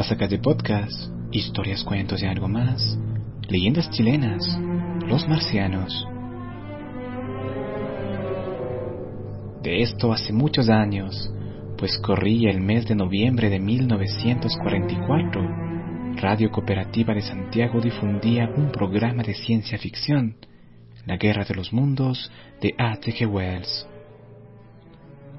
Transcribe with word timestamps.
Pasacate 0.00 0.38
Podcast, 0.38 1.12
historias, 1.30 1.84
cuentos 1.84 2.22
y 2.22 2.26
algo 2.26 2.48
más, 2.48 2.98
leyendas 3.50 3.90
chilenas, 3.90 4.58
los 5.06 5.28
marcianos. 5.28 6.08
De 9.62 9.82
esto 9.82 10.10
hace 10.10 10.32
muchos 10.32 10.70
años, 10.70 11.30
pues 11.76 11.98
corría 11.98 12.50
el 12.50 12.62
mes 12.62 12.88
de 12.88 12.94
noviembre 12.94 13.50
de 13.50 13.60
1944. 13.60 15.42
Radio 16.16 16.50
Cooperativa 16.50 17.12
de 17.12 17.20
Santiago 17.20 17.78
difundía 17.82 18.48
un 18.56 18.72
programa 18.72 19.22
de 19.22 19.34
ciencia 19.34 19.76
ficción, 19.76 20.36
La 21.04 21.18
Guerra 21.18 21.44
de 21.44 21.54
los 21.54 21.74
Mundos 21.74 22.32
de 22.62 22.74
A.T.G. 22.78 23.26
Wells. 23.26 23.86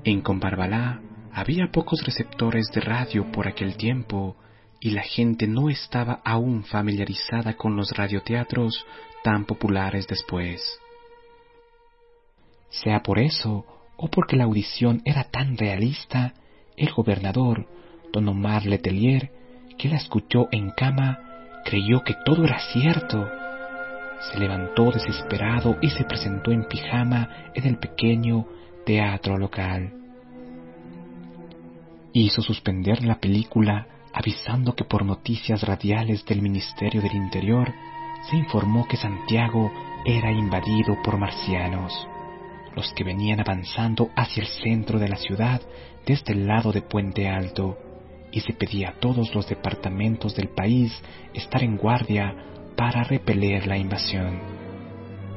En 0.04 0.22
Combarbalá 0.22 1.02
había 1.34 1.72
pocos 1.72 2.06
receptores 2.06 2.68
de 2.76 2.82
radio 2.82 3.32
por 3.32 3.48
aquel 3.48 3.76
tiempo 3.76 4.36
y 4.82 4.90
la 4.90 5.04
gente 5.04 5.48
no 5.48 5.70
estaba 5.70 6.22
aún 6.26 6.64
familiarizada 6.64 7.54
con 7.54 7.78
los 7.78 7.92
radioteatros 7.92 8.84
tan 9.24 9.46
populares 9.46 10.08
después. 10.08 10.80
Sea 12.70 13.04
por 13.04 13.20
eso 13.20 13.66
o 13.96 14.10
porque 14.10 14.36
la 14.36 14.46
audición 14.46 15.04
era 15.06 15.26
tan 15.26 15.56
realista, 15.56 16.34
el 16.76 16.92
gobernador, 16.92 17.68
don 18.12 18.28
Omar 18.28 18.66
Letelier, 18.66 19.30
que 19.78 19.88
la 19.88 19.98
escuchó 19.98 20.48
en 20.52 20.72
cama, 20.72 21.20
creyó 21.64 22.04
que 22.04 22.16
todo 22.26 22.44
era 22.44 22.60
cierto. 22.74 23.30
Se 24.32 24.40
levantó 24.40 24.92
desesperado 24.92 25.78
y 25.82 25.92
se 25.92 26.06
presentó 26.06 26.52
en 26.52 26.68
pijama 26.68 27.52
en 27.54 27.68
el 27.68 27.78
pequeño 27.78 28.48
teatro 28.84 29.38
local. 29.38 29.94
Hizo 32.14 32.42
suspender 32.42 33.04
la 33.04 33.20
película 33.20 33.88
avisando 34.14 34.76
que 34.76 34.84
por 34.84 35.06
noticias 35.06 35.64
radiales 35.64 36.26
del 36.26 36.42
Ministerio 36.42 37.02
del 37.02 37.16
Interior 37.16 37.74
se 38.30 38.36
informó 38.36 38.88
que 38.88 38.98
Santiago 38.98 39.72
era 40.06 40.32
invadido 40.32 41.02
por 41.04 41.18
marcianos, 41.18 42.08
los 42.76 42.92
que 42.94 43.04
venían 43.04 43.40
avanzando 43.40 44.10
hacia 44.16 44.42
el 44.42 44.48
centro 44.48 45.00
de 45.00 45.10
la 45.10 45.18
ciudad 45.18 45.62
desde 46.06 46.34
el 46.34 46.48
lado 46.48 46.72
de 46.72 46.82
Puente 46.82 47.30
Alto, 47.30 47.78
y 48.32 48.40
se 48.42 48.54
pedía 48.54 48.90
a 48.90 49.00
todos 49.00 49.36
los 49.36 49.48
departamentos 49.48 50.36
del 50.36 50.50
país 50.50 50.92
estar 51.34 51.64
en 51.64 51.78
guardia 51.78 52.34
para 52.78 53.04
repeler 53.04 53.68
la 53.68 53.78
invasión. 53.78 54.40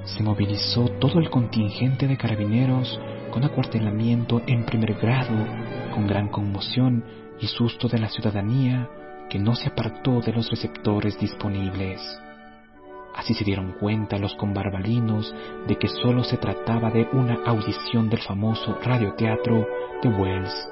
Se 0.05 0.23
movilizó 0.23 0.89
todo 1.01 1.19
el 1.19 1.29
contingente 1.31 2.07
de 2.07 2.17
carabineros 2.17 3.01
con 3.35 3.43
acuartelamiento 3.43 4.43
en 4.47 4.65
primer 4.65 4.95
grado, 4.95 5.35
con 5.93 6.07
gran 6.07 6.29
conmoción 6.29 7.05
y 7.41 7.49
susto 7.49 7.89
de 7.89 7.99
la 7.99 8.09
ciudadanía 8.09 8.89
que 9.29 9.41
no 9.41 9.57
se 9.57 9.71
apartó 9.71 10.21
de 10.21 10.33
los 10.33 10.49
receptores 10.49 11.19
disponibles. 11.19 12.01
Así 13.13 13.35
se 13.35 13.43
dieron 13.43 13.73
cuenta 13.81 14.19
los 14.19 14.37
combarbalinos 14.37 15.35
de 15.67 15.77
que 15.77 15.89
solo 15.89 16.23
se 16.23 16.37
trataba 16.37 16.93
de 16.93 17.09
una 17.13 17.41
audición 17.45 18.09
del 18.09 18.21
famoso 18.21 18.79
radioteatro 18.81 19.67
de 20.01 20.09
Wells. 20.11 20.69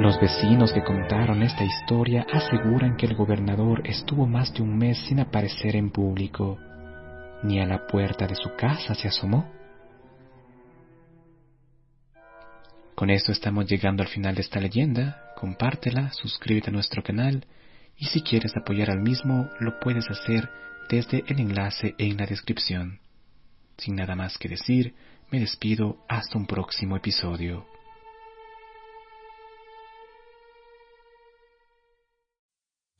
Los 0.00 0.20
vecinos 0.20 0.72
que 0.72 0.82
contaron 0.82 1.44
esta 1.44 1.62
historia 1.62 2.26
aseguran 2.32 2.96
que 2.96 3.06
el 3.06 3.14
gobernador 3.14 3.82
estuvo 3.84 4.26
más 4.26 4.52
de 4.52 4.62
un 4.62 4.76
mes 4.76 4.98
sin 5.06 5.20
aparecer 5.20 5.76
en 5.76 5.92
público, 5.92 6.58
ni 7.44 7.60
a 7.60 7.66
la 7.66 7.86
puerta 7.86 8.26
de 8.26 8.34
su 8.34 8.56
casa 8.56 8.96
se 8.96 9.06
asomó. 9.06 9.63
Con 13.04 13.10
esto 13.10 13.32
estamos 13.32 13.66
llegando 13.66 14.02
al 14.02 14.08
final 14.08 14.34
de 14.34 14.40
esta 14.40 14.58
leyenda. 14.58 15.34
Compártela, 15.36 16.10
suscríbete 16.14 16.70
a 16.70 16.72
nuestro 16.72 17.02
canal 17.02 17.44
y 17.98 18.06
si 18.06 18.22
quieres 18.22 18.56
apoyar 18.56 18.90
al 18.90 19.02
mismo 19.02 19.50
lo 19.60 19.78
puedes 19.78 20.10
hacer 20.10 20.48
desde 20.88 21.22
el 21.26 21.38
enlace 21.38 21.94
en 21.98 22.16
la 22.16 22.24
descripción. 22.24 23.00
Sin 23.76 23.96
nada 23.96 24.16
más 24.16 24.38
que 24.38 24.48
decir, 24.48 24.94
me 25.30 25.38
despido 25.38 25.98
hasta 26.08 26.38
un 26.38 26.46
próximo 26.46 26.96
episodio. 26.96 27.66